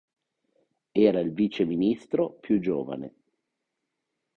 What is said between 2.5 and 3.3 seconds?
giovane.